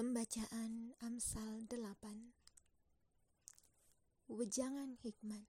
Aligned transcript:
Pembacaan 0.00 0.96
Amsal 1.04 1.68
8 1.68 4.32
Wejangan 4.32 4.96
Hikmat. 4.96 5.44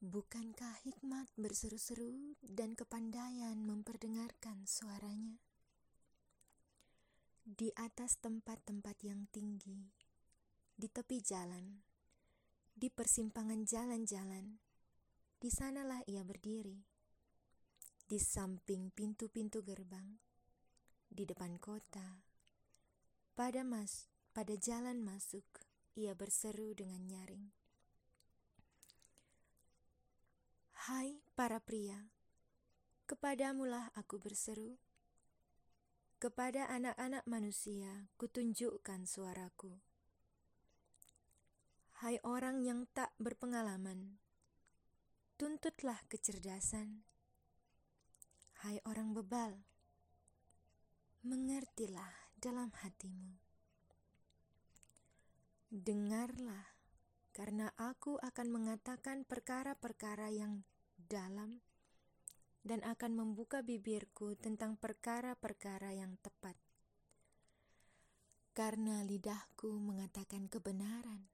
Bukankah 0.00 0.80
hikmat 0.88 1.28
berseru-seru 1.36 2.32
dan 2.40 2.72
kepandaian 2.72 3.60
memperdengarkan 3.60 4.64
suaranya? 4.64 5.36
Di 7.44 7.76
atas 7.76 8.16
tempat-tempat 8.24 8.96
yang 9.04 9.28
tinggi, 9.28 9.84
di 10.80 10.88
tepi 10.88 11.20
jalan, 11.20 11.84
di 12.72 12.88
persimpangan 12.88 13.68
jalan-jalan, 13.68 14.56
di 15.36 15.52
sanalah 15.52 16.00
ia 16.08 16.24
berdiri, 16.24 16.80
di 18.08 18.16
samping 18.16 18.88
pintu-pintu 18.96 19.60
gerbang 19.60 20.27
di 21.08 21.24
depan 21.28 21.56
kota. 21.58 22.22
Pada 23.34 23.64
mas, 23.64 24.06
pada 24.36 24.54
jalan 24.54 25.02
masuk, 25.02 25.44
ia 25.98 26.14
berseru 26.14 26.76
dengan 26.78 27.02
nyaring. 27.08 27.50
Hai 30.88 31.20
para 31.34 31.60
pria, 31.60 32.08
kepadamulah 33.04 33.92
aku 33.98 34.16
berseru. 34.16 34.80
Kepada 36.18 36.66
anak-anak 36.66 37.28
manusia 37.30 38.10
kutunjukkan 38.18 39.06
suaraku. 39.06 39.78
Hai 42.02 42.18
orang 42.22 42.62
yang 42.62 42.90
tak 42.90 43.14
berpengalaman, 43.22 44.18
tuntutlah 45.38 45.98
kecerdasan. 46.10 47.06
Hai 48.66 48.82
orang 48.82 49.14
bebal, 49.14 49.62
mengertilah 51.26 52.30
dalam 52.38 52.70
hatimu. 52.70 53.34
Dengarlah, 55.68 56.78
karena 57.34 57.74
aku 57.76 58.16
akan 58.22 58.48
mengatakan 58.48 59.26
perkara-perkara 59.26 60.30
yang 60.30 60.62
dalam 60.96 61.60
dan 62.62 62.84
akan 62.86 63.12
membuka 63.18 63.62
bibirku 63.64 64.38
tentang 64.38 64.78
perkara-perkara 64.78 65.94
yang 65.94 66.14
tepat. 66.22 66.54
Karena 68.54 69.06
lidahku 69.06 69.70
mengatakan 69.78 70.50
kebenaran 70.50 71.30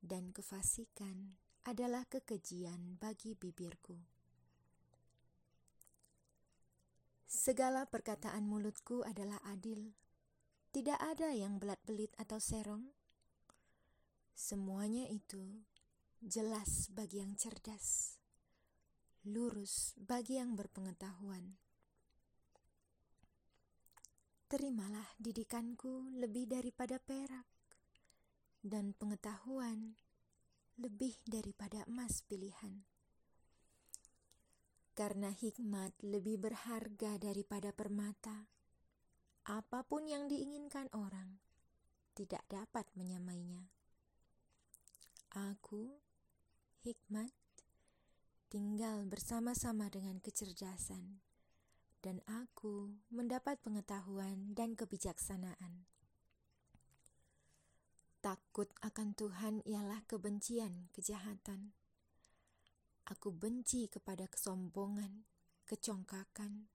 dan 0.00 0.32
kefasikan 0.32 1.36
adalah 1.68 2.08
kekejian 2.08 2.96
bagi 2.96 3.36
bibirku. 3.36 4.19
Segala 7.40 7.88
perkataan 7.88 8.44
mulutku 8.44 9.00
adalah 9.00 9.40
adil. 9.48 9.96
Tidak 10.76 11.00
ada 11.00 11.32
yang 11.32 11.56
belat-belit 11.56 12.12
atau 12.20 12.36
serong. 12.36 12.84
Semuanya 14.36 15.08
itu 15.08 15.64
jelas 16.20 16.92
bagi 16.92 17.24
yang 17.24 17.32
cerdas, 17.40 18.20
lurus 19.24 19.96
bagi 19.96 20.36
yang 20.36 20.52
berpengetahuan. 20.52 21.56
Terimalah 24.44 25.08
didikanku 25.16 26.12
lebih 26.20 26.44
daripada 26.44 27.00
perak, 27.00 27.48
dan 28.60 28.92
pengetahuan 28.92 29.96
lebih 30.76 31.16
daripada 31.24 31.88
emas 31.88 32.20
pilihan 32.20 32.84
karena 35.00 35.32
hikmat 35.32 35.96
lebih 36.04 36.36
berharga 36.36 37.16
daripada 37.16 37.72
permata. 37.72 38.52
Apa 39.48 39.80
pun 39.80 40.04
yang 40.04 40.28
diinginkan 40.28 40.92
orang 40.92 41.40
tidak 42.12 42.44
dapat 42.52 42.84
menyamainya. 42.92 43.64
Aku, 45.32 45.96
hikmat, 46.84 47.32
tinggal 48.52 49.08
bersama-sama 49.08 49.88
dengan 49.88 50.20
kecerdasan, 50.20 51.24
dan 52.04 52.20
aku 52.28 52.92
mendapat 53.08 53.56
pengetahuan 53.64 54.52
dan 54.52 54.76
kebijaksanaan. 54.76 55.88
Takut 58.20 58.68
akan 58.84 59.16
Tuhan 59.16 59.64
ialah 59.64 60.04
kebencian 60.04 60.92
kejahatan 60.92 61.72
Aku 63.10 63.34
benci 63.34 63.90
kepada 63.90 64.30
kesombongan, 64.30 65.26
kecongkakan, 65.66 66.70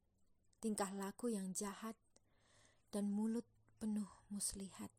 tingkah 0.59 0.91
laku 0.91 1.31
yang 1.31 1.55
jahat, 1.55 1.95
dan 2.91 3.07
mulut 3.07 3.47
penuh 3.79 4.11
muslihat. 4.27 4.91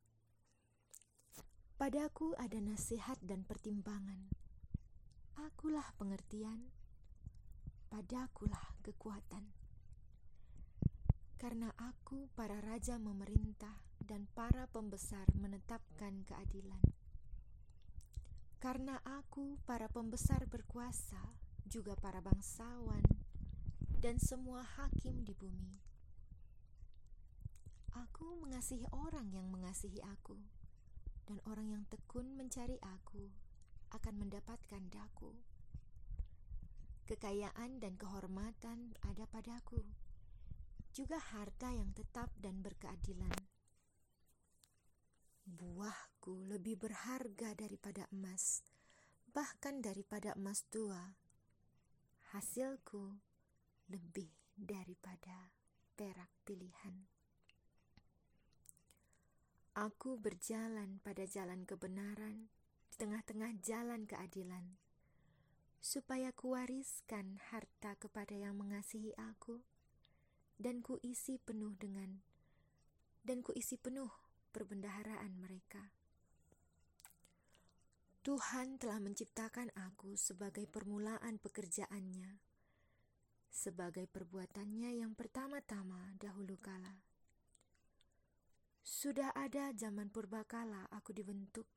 Padaku 1.76 2.32
ada 2.40 2.56
nasihat 2.56 3.20
dan 3.20 3.44
pertimbangan. 3.44 4.32
Akulah 5.36 5.92
pengertian, 6.00 6.72
padakulah 7.92 8.72
kekuatan. 8.80 9.52
Karena 11.36 11.68
aku 11.76 12.32
para 12.32 12.64
raja 12.64 12.96
memerintah 12.96 13.76
dan 14.00 14.24
para 14.32 14.64
pembesar 14.72 15.28
menetapkan 15.36 16.24
keadilan 16.24 16.95
karena 18.56 18.96
aku, 19.04 19.60
para 19.68 19.86
pembesar 19.92 20.48
berkuasa, 20.48 21.20
juga 21.68 21.92
para 21.98 22.24
bangsawan, 22.24 23.04
dan 24.00 24.16
semua 24.16 24.64
hakim 24.64 25.24
di 25.28 25.36
bumi. 25.36 25.76
Aku 27.96 28.40
mengasihi 28.40 28.88
orang 28.92 29.28
yang 29.32 29.48
mengasihi 29.52 30.00
aku, 30.04 30.40
dan 31.28 31.40
orang 31.48 31.68
yang 31.72 31.84
tekun 31.88 32.32
mencari 32.36 32.80
aku 32.80 33.28
akan 33.92 34.14
mendapatkan 34.16 34.82
daku. 34.88 35.36
Kekayaan 37.06 37.78
dan 37.78 37.94
kehormatan 38.00 38.96
ada 39.04 39.24
padaku, 39.28 39.84
juga 40.96 41.20
harta 41.20 41.76
yang 41.76 41.92
tetap 41.92 42.32
dan 42.40 42.64
berkeadilan 42.64 43.55
Buahku 45.46 46.42
lebih 46.50 46.74
berharga 46.74 47.54
daripada 47.54 48.10
emas, 48.10 48.66
bahkan 49.30 49.78
daripada 49.78 50.34
emas 50.34 50.66
tua. 50.66 51.14
Hasilku 52.34 53.14
lebih 53.86 54.26
daripada 54.58 55.54
perak 55.94 56.34
pilihan. 56.42 57.06
Aku 59.78 60.18
berjalan 60.18 60.98
pada 61.06 61.22
jalan 61.30 61.62
kebenaran 61.62 62.50
di 62.90 62.94
tengah-tengah 62.98 63.54
jalan 63.62 64.02
keadilan, 64.02 64.74
supaya 65.78 66.34
kuwariskan 66.34 67.38
harta 67.54 67.94
kepada 67.94 68.34
yang 68.34 68.58
mengasihi 68.58 69.14
aku, 69.14 69.62
dan 70.58 70.82
kuisi 70.82 71.38
penuh 71.38 71.78
dengan 71.78 72.18
dan 73.22 73.46
kuisi 73.46 73.78
penuh 73.78 74.25
perbendaharaan 74.56 75.36
mereka. 75.36 75.92
Tuhan 78.24 78.80
telah 78.80 78.96
menciptakan 79.04 79.68
aku 79.76 80.16
sebagai 80.16 80.64
permulaan 80.64 81.36
pekerjaannya, 81.36 82.40
sebagai 83.52 84.08
perbuatannya 84.08 84.96
yang 84.96 85.12
pertama-tama 85.12 86.16
dahulu 86.16 86.56
kala. 86.56 87.04
Sudah 88.80 89.36
ada 89.36 89.76
zaman 89.76 90.08
purbakala 90.08 90.88
aku 90.88 91.12
dibentuk, 91.12 91.68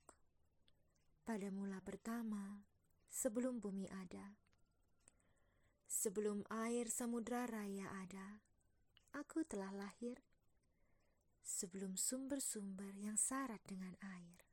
pada 1.27 1.51
mula 1.51 1.83
pertama 1.83 2.63
sebelum 3.11 3.59
bumi 3.59 3.91
ada. 3.91 4.39
Sebelum 5.83 6.47
air 6.63 6.87
samudra 6.87 7.43
raya 7.43 7.91
ada, 7.91 8.39
aku 9.11 9.43
telah 9.43 9.75
lahir 9.75 10.15
sebelum 11.49 11.97
sumber-sumber 11.97 12.93
yang 12.93 13.17
syarat 13.17 13.57
dengan 13.65 13.97
air. 14.05 14.45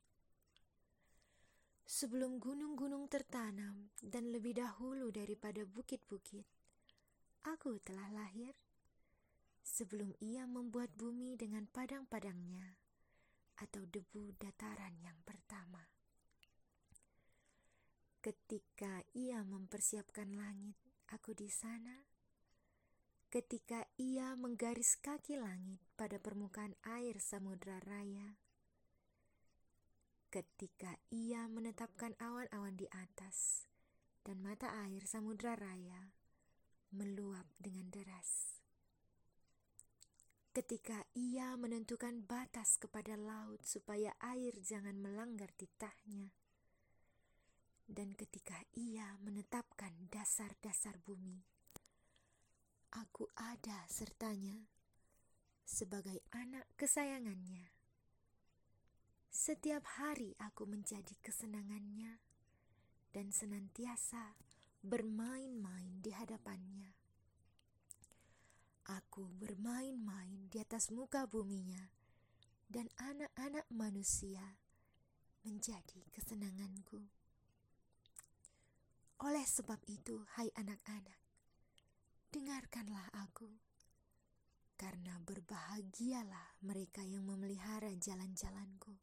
Sebelum 1.84 2.40
gunung-gunung 2.40 3.06
tertanam 3.12 3.92
dan 4.00 4.32
lebih 4.32 4.56
dahulu 4.56 5.12
daripada 5.12 5.62
bukit-bukit, 5.68 6.48
aku 7.44 7.76
telah 7.84 8.08
lahir. 8.16 8.56
Sebelum 9.66 10.16
ia 10.22 10.48
membuat 10.48 10.94
bumi 10.96 11.36
dengan 11.36 11.66
padang-padangnya 11.68 12.78
atau 13.60 13.82
debu 13.84 14.32
dataran 14.38 14.94
yang 15.02 15.18
pertama. 15.26 15.82
Ketika 18.22 19.02
ia 19.14 19.42
mempersiapkan 19.42 20.34
langit, 20.34 20.78
aku 21.10 21.34
di 21.34 21.50
sana 21.50 22.15
ketika 23.26 23.82
ia 23.98 24.38
menggaris 24.38 24.94
kaki 25.02 25.34
langit 25.34 25.82
pada 25.98 26.22
permukaan 26.22 26.78
air 26.86 27.18
samudra 27.18 27.82
raya, 27.82 28.38
ketika 30.30 30.94
ia 31.10 31.50
menetapkan 31.50 32.14
awan-awan 32.22 32.78
di 32.78 32.86
atas 32.94 33.66
dan 34.22 34.38
mata 34.42 34.70
air 34.86 35.02
samudra 35.06 35.58
raya 35.58 36.14
meluap 36.94 37.46
dengan 37.58 37.90
deras. 37.90 38.56
ketika 40.56 41.04
ia 41.12 41.52
menentukan 41.60 42.24
batas 42.24 42.80
kepada 42.80 43.12
laut 43.12 43.60
supaya 43.60 44.16
air 44.24 44.56
jangan 44.64 44.96
melanggar 44.96 45.52
titahnya, 45.52 46.32
dan 47.84 48.16
ketika 48.16 48.56
ia 48.72 49.20
menetapkan 49.20 49.92
dasar-dasar 50.08 50.96
bumi, 51.04 51.44
aku 52.96 53.28
ada 53.36 53.84
sertanya 53.92 54.56
sebagai 55.68 56.24
anak 56.32 56.64
kesayangannya. 56.80 57.68
Setiap 59.28 59.84
hari 60.00 60.32
aku 60.40 60.64
menjadi 60.64 61.12
kesenangannya 61.20 62.16
dan 63.12 63.28
senantiasa 63.28 64.40
bermain-main 64.80 66.00
di 66.00 66.08
hadapannya. 66.08 66.96
Aku 68.86 69.28
bermain-main 69.36 70.48
di 70.48 70.56
atas 70.62 70.88
muka 70.94 71.26
buminya, 71.26 71.90
dan 72.70 72.86
anak-anak 72.96 73.66
manusia 73.68 74.62
menjadi 75.42 76.06
kesenanganku. 76.14 77.02
Oleh 79.26 79.42
sebab 79.42 79.82
itu, 79.90 80.22
hai 80.38 80.54
anak-anak, 80.54 81.25
dengarkanlah 82.32 83.10
aku, 83.12 83.50
karena 84.76 85.16
berbahagialah 85.22 86.60
mereka 86.62 87.02
yang 87.02 87.24
memelihara 87.24 87.92
jalan-jalanku. 87.96 88.96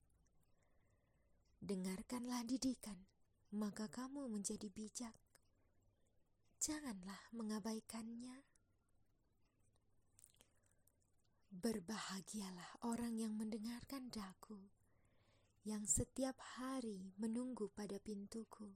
Dengarkanlah 1.63 2.43
didikan, 2.43 3.07
maka 3.55 3.87
kamu 3.87 4.27
menjadi 4.27 4.67
bijak. 4.67 5.15
Janganlah 6.59 7.19
mengabaikannya 7.35 8.43
Berbahagialah 11.53 12.81
orang 12.81 13.13
yang 13.13 13.37
mendengarkan 13.37 14.09
daku, 14.09 14.57
yang 15.61 15.85
setiap 15.85 16.33
hari 16.57 17.13
menunggu 17.21 17.69
pada 17.69 18.01
pintuku, 18.01 18.73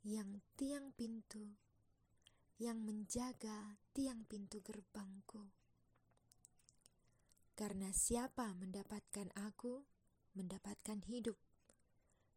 yang 0.00 0.40
tiang 0.56 0.96
pintu, 0.96 1.60
yang 2.58 2.82
menjaga 2.82 3.78
tiang 3.94 4.26
pintu 4.26 4.58
gerbangku. 4.62 5.46
Karena 7.54 7.90
siapa 7.94 8.54
mendapatkan 8.54 9.30
aku, 9.34 9.82
mendapatkan 10.34 11.02
hidup, 11.06 11.38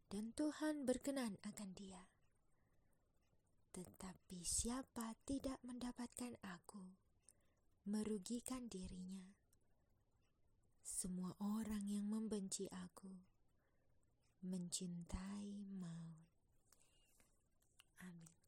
dan 0.09 0.33
Tuhan 0.33 0.85
berkenan 0.85 1.37
akan 1.45 1.69
dia. 1.77 2.05
Tetapi 3.73 4.41
siapa 4.45 5.13
tidak 5.25 5.57
mendapatkan 5.61 6.37
aku, 6.41 6.85
merugikan 7.89 8.69
dirinya. 8.69 9.29
Semua 10.81 11.33
orang 11.41 11.85
yang 11.89 12.09
membenci 12.09 12.69
aku 12.69 13.31
mencintai 14.41 15.69
maut. 15.77 16.29
Amin. 18.01 18.40